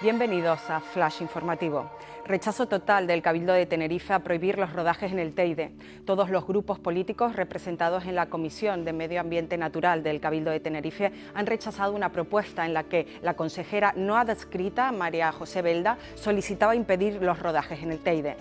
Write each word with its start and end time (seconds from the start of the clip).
Bienvenidos 0.00 0.70
a 0.70 0.78
Flash 0.78 1.22
Informativo. 1.22 1.90
Rechazo 2.24 2.68
total 2.68 3.08
del 3.08 3.20
Cabildo 3.20 3.52
de 3.52 3.66
Tenerife 3.66 4.12
a 4.12 4.20
prohibir 4.20 4.56
los 4.56 4.72
rodajes 4.72 5.10
en 5.10 5.18
el 5.18 5.34
Teide. 5.34 5.72
Todos 6.04 6.30
los 6.30 6.46
grupos 6.46 6.78
políticos 6.78 7.34
representados 7.34 8.04
en 8.04 8.14
la 8.14 8.26
Comisión 8.26 8.84
de 8.84 8.92
Medio 8.92 9.20
Ambiente 9.20 9.58
Natural 9.58 10.04
del 10.04 10.20
Cabildo 10.20 10.52
de 10.52 10.60
Tenerife 10.60 11.10
han 11.34 11.46
rechazado 11.46 11.94
una 11.94 12.12
propuesta 12.12 12.64
en 12.64 12.74
la 12.74 12.84
que 12.84 13.08
la 13.22 13.34
consejera 13.34 13.92
no 13.96 14.16
adscrita, 14.16 14.92
María 14.92 15.32
José 15.32 15.62
Belda, 15.62 15.98
solicitaba 16.14 16.76
impedir 16.76 17.20
los 17.20 17.40
rodajes 17.40 17.82
en 17.82 17.90
el 17.90 17.98
Teide 17.98 18.36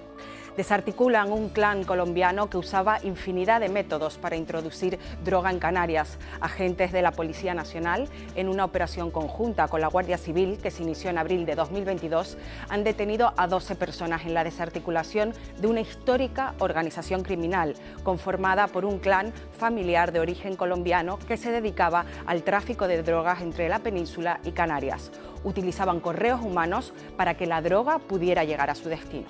desarticulan 0.58 1.32
un 1.32 1.50
clan 1.50 1.84
colombiano 1.84 2.50
que 2.50 2.58
usaba 2.58 2.98
infinidad 3.04 3.62
de 3.62 3.70
métodos 3.70 4.18
para 4.18 4.36
introducir 4.36 5.00
droga 5.24 5.52
en 5.52 5.60
Canarias. 5.60 6.18
Agentes 6.42 6.92
de 6.92 7.04
la 7.04 7.12
Policía 7.12 7.54
Nacional, 7.54 8.10
en 8.36 8.50
una 8.50 8.66
operación 8.66 9.12
conjunta 9.12 9.68
con 9.68 9.82
la 9.82 9.88
Guardia 9.88 10.18
Civil 10.18 10.58
que 10.58 10.72
se 10.72 10.82
inició 10.82 11.12
en 11.12 11.20
abril 11.20 11.46
de 11.46 11.56
2022, 11.56 12.38
han 12.70 12.84
detenido 12.84 13.34
a 13.38 13.48
12 13.48 13.76
personas 13.76 14.26
en 14.26 14.34
la 14.34 14.44
desarticulación 14.44 15.34
de 15.60 15.68
una 15.68 15.82
histórica 15.82 16.56
organización 16.60 17.22
criminal 17.22 17.76
conformada 18.04 18.68
por 18.68 18.84
un 18.84 18.98
clan 18.98 19.32
familiar 19.58 20.12
de 20.12 20.20
origen 20.20 20.56
colombiano 20.56 21.20
que 21.20 21.38
se 21.38 21.52
dedicaba 21.52 22.06
al 22.26 22.42
tráfico 22.42 22.88
de 22.88 23.04
drogas 23.04 23.42
entre 23.42 23.70
la 23.70 23.80
península 23.80 24.40
y 24.44 24.52
Canarias. 24.52 25.12
Utilizaban 25.44 26.00
correos 26.00 26.42
humanos 26.42 26.94
para 27.16 27.36
que 27.36 27.46
la 27.46 27.62
droga 27.62 28.00
pudiera 28.00 28.44
llegar 28.44 28.72
a 28.72 28.76
su 28.76 28.90
destino. 28.90 29.28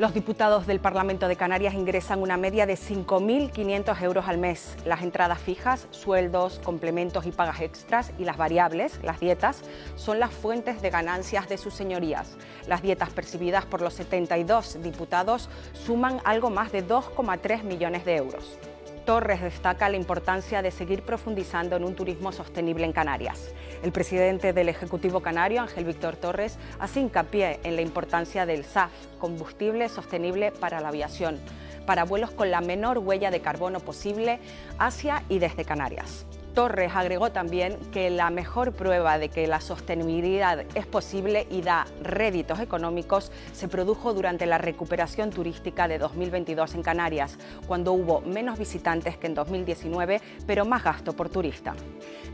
Los 0.00 0.14
diputados 0.14 0.66
del 0.66 0.80
Parlamento 0.80 1.28
de 1.28 1.36
Canarias 1.36 1.74
ingresan 1.74 2.22
una 2.22 2.38
media 2.38 2.64
de 2.64 2.72
5.500 2.72 4.00
euros 4.00 4.28
al 4.28 4.38
mes. 4.38 4.74
Las 4.86 5.02
entradas 5.02 5.38
fijas, 5.38 5.88
sueldos, 5.90 6.58
complementos 6.64 7.26
y 7.26 7.32
pagas 7.32 7.60
extras 7.60 8.10
y 8.18 8.24
las 8.24 8.38
variables, 8.38 8.98
las 9.02 9.20
dietas, 9.20 9.60
son 9.96 10.18
las 10.18 10.30
fuentes 10.30 10.80
de 10.80 10.88
ganancias 10.88 11.50
de 11.50 11.58
sus 11.58 11.74
señorías. 11.74 12.38
Las 12.66 12.80
dietas 12.80 13.10
percibidas 13.10 13.66
por 13.66 13.82
los 13.82 13.92
72 13.92 14.82
diputados 14.82 15.50
suman 15.74 16.22
algo 16.24 16.48
más 16.48 16.72
de 16.72 16.82
2,3 16.82 17.62
millones 17.64 18.06
de 18.06 18.16
euros. 18.16 18.58
Torres 19.04 19.40
destaca 19.40 19.88
la 19.88 19.96
importancia 19.96 20.62
de 20.62 20.70
seguir 20.70 21.02
profundizando 21.02 21.76
en 21.76 21.84
un 21.84 21.94
turismo 21.94 22.32
sostenible 22.32 22.84
en 22.84 22.92
Canarias. 22.92 23.52
El 23.82 23.92
presidente 23.92 24.52
del 24.52 24.68
Ejecutivo 24.68 25.20
Canario, 25.20 25.62
Ángel 25.62 25.84
Víctor 25.84 26.16
Torres, 26.16 26.58
hace 26.78 27.00
hincapié 27.00 27.60
en 27.64 27.76
la 27.76 27.82
importancia 27.82 28.46
del 28.46 28.64
SAF, 28.64 28.92
combustible 29.18 29.88
sostenible 29.88 30.52
para 30.52 30.80
la 30.80 30.88
aviación, 30.88 31.38
para 31.86 32.04
vuelos 32.04 32.30
con 32.30 32.50
la 32.50 32.60
menor 32.60 32.98
huella 32.98 33.30
de 33.30 33.40
carbono 33.40 33.80
posible 33.80 34.38
hacia 34.78 35.24
y 35.28 35.38
desde 35.38 35.64
Canarias. 35.64 36.26
Torres 36.60 36.92
agregó 36.94 37.32
también 37.32 37.78
que 37.90 38.10
la 38.10 38.28
mejor 38.28 38.72
prueba 38.72 39.16
de 39.16 39.30
que 39.30 39.46
la 39.46 39.62
sostenibilidad 39.62 40.66
es 40.74 40.84
posible 40.84 41.46
y 41.48 41.62
da 41.62 41.86
réditos 42.02 42.60
económicos 42.60 43.32
se 43.54 43.66
produjo 43.66 44.12
durante 44.12 44.44
la 44.44 44.58
recuperación 44.58 45.30
turística 45.30 45.88
de 45.88 45.96
2022 45.96 46.74
en 46.74 46.82
Canarias, 46.82 47.38
cuando 47.66 47.94
hubo 47.94 48.20
menos 48.20 48.58
visitantes 48.58 49.16
que 49.16 49.28
en 49.28 49.36
2019, 49.36 50.20
pero 50.46 50.66
más 50.66 50.84
gasto 50.84 51.14
por 51.14 51.30
turista. 51.30 51.74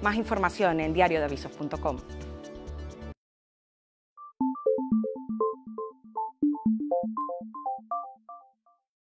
Más 0.03 0.17
información 0.17 0.81
en 0.81 0.93
diariodeavisos.com. 0.93 1.99